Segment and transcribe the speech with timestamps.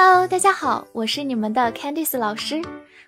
[0.00, 2.62] Hello，大家好，我是你们的 Candice 老师，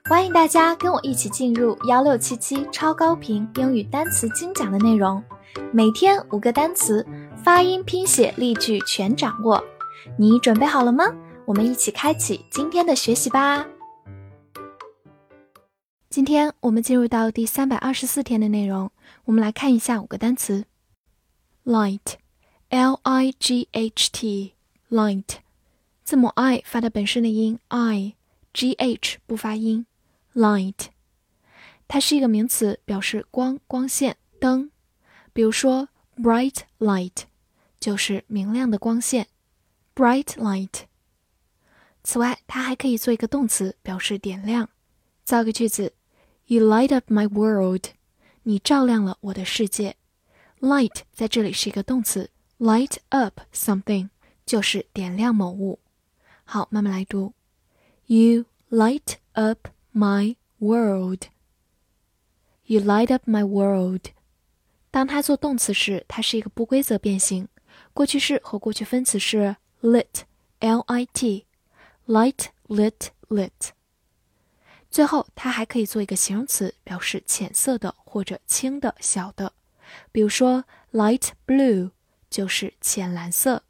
[0.06, 5.22] 欢迎大家跟我一起进入幺六七七超高频英语单词精讲的内容，
[5.72, 7.06] 每天五个单词，
[7.45, 9.62] 发音、拼写、例句全掌握，
[10.18, 11.04] 你准备好了吗？
[11.45, 13.64] 我们一起开启今天的学习吧。
[16.09, 18.91] 今天我们进入到第三百二十四天的内容，
[19.27, 20.64] 我们来看一下五个单词
[21.64, 25.36] ：light，l i g h t，light。
[26.11, 29.87] 字母 i 发的本身的音 i，g h 不发音
[30.35, 30.86] ，light，
[31.86, 34.73] 它是一个名词，表示光、光线、灯。
[35.33, 37.12] 比如说 bright light
[37.78, 39.28] 就是明亮的光线
[39.95, 40.81] ，bright light。
[42.03, 44.69] 此外，它还可以做一个动词，表示点亮。
[45.22, 45.92] 造个句子
[46.47, 47.84] ：You light up my world，
[48.42, 49.95] 你照亮了我的世界。
[50.58, 54.08] light 在这里是一个动词，light up something
[54.45, 55.78] 就是点亮某物。
[56.49, 57.33] 好，慢慢来读。
[58.05, 61.23] You light up my world.
[62.66, 64.11] You light up my world.
[64.91, 67.47] 当它做动词时，它是一个不规则变形。
[67.94, 71.45] 过去式和过去分词是 lit，l-i-t，light
[72.67, 73.52] lit lit。
[74.89, 79.52] 最后，它还可以做一个形容词，表示浅色的或者轻的、小的。
[80.11, 80.63] 比如说，
[80.94, 81.91] light blue
[82.30, 83.63] 就是浅蓝色，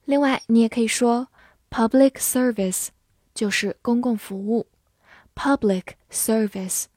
[0.04, 1.30] 另外，你也可以说
[1.70, 2.90] public service，
[3.34, 4.68] 就是公共服务
[5.34, 6.88] ，public service。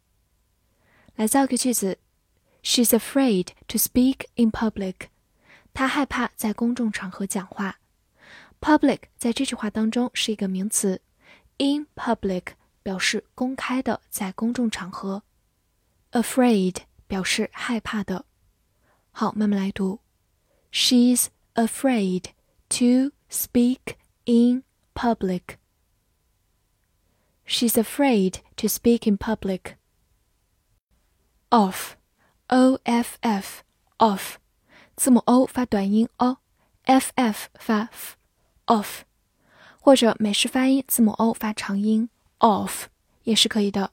[1.15, 1.99] 来造个句子
[2.65, 4.97] ：She's afraid to speak in public。
[5.73, 7.79] 她害怕在公众场合讲话。
[8.61, 11.01] public 在这句话当中是一个名词
[11.59, 15.23] ，in public 表示公开的，在公众场合
[16.11, 18.25] ，afraid 表示害怕的。
[19.12, 20.00] 好，慢慢来读。
[20.72, 22.26] She's afraid
[22.70, 24.64] to speak in
[24.94, 25.58] public.
[27.46, 29.76] She's afraid to speak in public.
[31.50, 31.96] Off,
[32.48, 33.62] O F F,
[34.00, 34.36] off，
[34.96, 39.02] 字母 O 发短音 o，F F 发 f，off，
[39.80, 42.10] 或者美式发音字母 O 发长音
[42.40, 42.86] off
[43.24, 43.92] 也是可以的。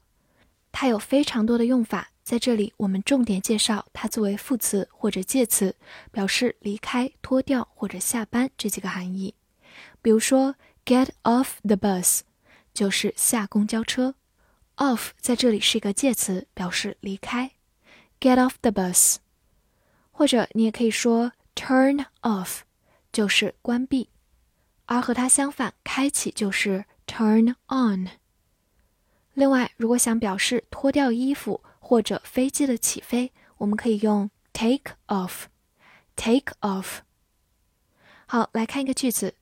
[0.72, 2.10] 它有非常多的用法。
[2.27, 5.73] 在这里，我们重点介绍它作为副词或者介词，
[6.11, 9.33] 表示离开、脱掉或者下班这几个含义。
[10.01, 12.19] 比如说，get off the bus
[12.73, 14.15] 就是下公交车
[14.75, 17.51] ，off 在这里是一个介词，表示离开
[18.19, 19.15] ，get off the bus。
[20.11, 22.57] 或者你也可以说 turn off
[23.13, 24.09] 就是关闭，
[24.87, 28.09] 而和它相反，开启就是 turn on。
[29.33, 37.00] 另外，如果想表示脱掉衣服，或者飞机的起飞，我们可以用 take off。take off。
[38.26, 39.34] 好，来看一个句子：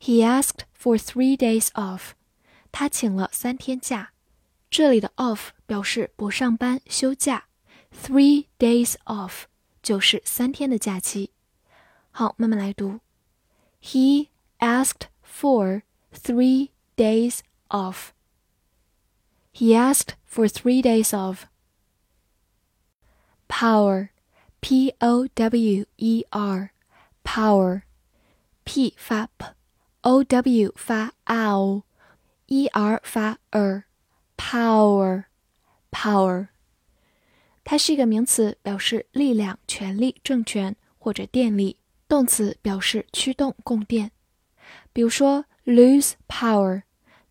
[0.00, 2.12] He asked for three days off。
[2.72, 4.12] 他请了三天假。
[4.70, 7.46] 这里的 off 表示不上班、休假，
[7.92, 9.44] three days off
[9.82, 11.32] 就是三天的假期。
[12.12, 13.00] 好，慢慢来读：
[13.82, 15.82] He asked for
[16.14, 21.42] three days off。He asked for three days off
[23.48, 24.08] power,
[24.60, 26.70] p o w e r,
[27.24, 27.82] power,
[28.64, 35.24] p 发 p，o w 发 ow，e r 发 er，power,
[35.90, 36.48] power。
[37.64, 41.76] 它是一个名词，表示力量、权力、政权或者电力；
[42.08, 44.10] 动词表示驱动、供电。
[44.92, 46.82] 比如说，lose power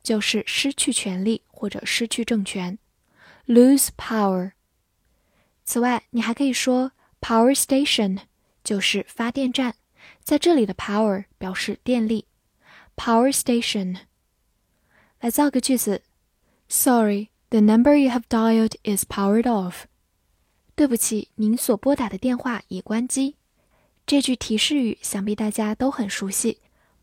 [0.02, 2.80] 就是失去权力或者失去政权，
[3.48, 4.52] lose power。
[5.65, 8.19] 此外，你还可以说 power station
[8.63, 9.75] 就是发电站，
[10.23, 12.27] 在这里的 power 表示电力
[12.97, 13.97] ，power station。
[15.21, 16.03] 来造个句子
[16.69, 19.85] ：Sorry, the number you have dialed is powered off。
[20.75, 23.37] 对不起，您所拨打的电话已关机。
[24.07, 26.59] 这句提示语想必大家都很熟悉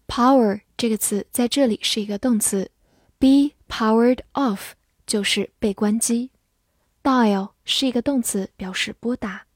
[0.07, 2.69] ，power 这个词在这里是一个动词
[3.17, 4.73] ，be powered off
[5.07, 6.29] 就是被关机。
[7.02, 9.46] Dial 是一个动词，表示拨打。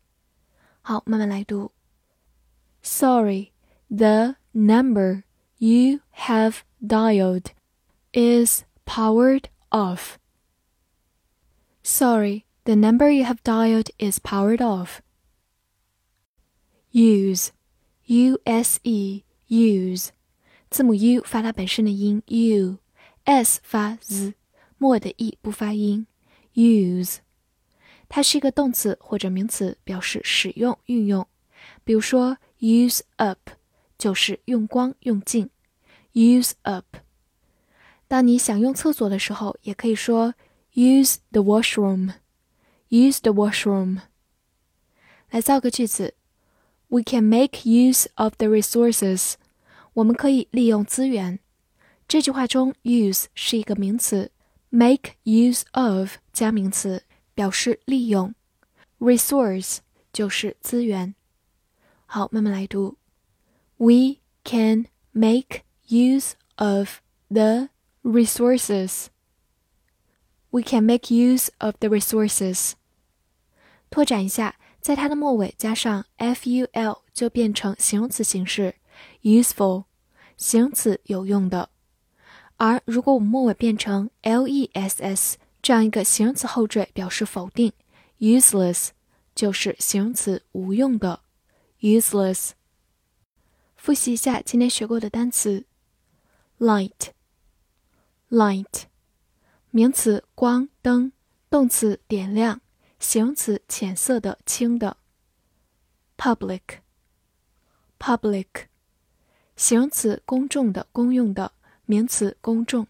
[0.82, 1.72] 好，慢慢来读。
[2.82, 3.52] Sorry,
[3.88, 5.25] the number
[5.58, 7.46] you have dialed
[8.12, 10.16] is powered off.
[11.82, 15.00] Sorry, the number you have dialed is powered off.
[16.92, 17.50] Use,
[18.06, 20.10] U S E, use，
[20.70, 24.34] 字母 U 发它本身的音 U，S 发 z，
[24.78, 26.06] 末的 e 不发音。
[26.54, 27.19] Use，
[28.07, 31.27] 它是一个动词或者名词，表示使用、运用。
[31.83, 33.49] 比如说，use up
[33.97, 35.49] 就是用光、用尽。
[36.13, 36.97] Use up。
[38.07, 40.35] 当你想用厕所的时候，也可以说
[40.73, 42.13] use the washroom。
[42.89, 44.01] Use the washroom。
[45.31, 46.13] 来造个句子
[46.87, 49.33] ：We can make use of the resources。
[49.93, 51.39] 我们可以利用资源。
[52.07, 54.31] 这句话中，use 是一个名词
[54.69, 57.03] ，make use of 加名词
[57.35, 58.33] 表示利用
[58.97, 59.77] ，resource
[60.11, 61.13] 就是资源。
[62.07, 62.97] 好，慢慢来读。
[63.77, 67.69] We can make use of the
[68.01, 69.07] resources.
[70.49, 72.71] We can make use of the resources.
[73.89, 78.75] 拓展一下，在它的末尾加上 ful 就变成形容词形式
[79.23, 79.85] ，useful，
[80.38, 81.69] 形容词有用的。
[82.57, 85.33] 而如果我们末尾变成 less
[85.65, 87.73] 这样一个形容词后缀，表示否定
[88.19, 88.89] ，useless
[89.33, 91.21] 就是形容词无用的。
[91.79, 92.51] useless。
[93.75, 95.65] 复习一下今天学过的单词
[96.59, 98.83] ：light，light，
[99.71, 101.12] 名词光灯，
[101.50, 102.62] 动词点亮，
[103.00, 104.97] 形容词浅色的轻的
[106.15, 108.67] ；public，public，
[109.56, 111.53] 形容词公众的公用的，
[111.85, 112.85] 名词公众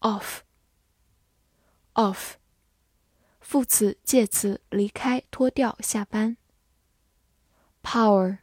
[0.00, 0.40] ；off
[1.98, 2.34] Off，
[3.40, 6.36] 副词介词离开脱掉下班。
[7.82, 8.36] power，power，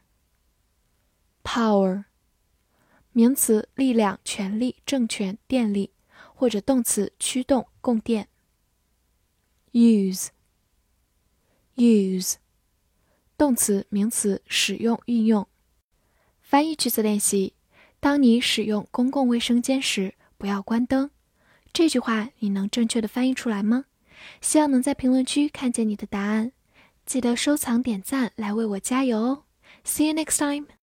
[3.12, 5.94] 名词，力量、权力、政权、电力，
[6.34, 8.28] 或者动词，驱动、供电。
[9.72, 10.26] use，use，
[13.38, 15.48] 动词、名词，使用、运用。
[16.42, 17.54] 翻译句子练习：
[18.00, 21.10] 当你使用公共卫生间时，不要关灯。
[21.76, 23.84] 这句话你能正确的翻译出来吗？
[24.40, 26.52] 希望能在评论区看见你的答案。
[27.04, 29.42] 记得收藏、点赞来为我加油哦
[29.84, 30.68] ！See you next time.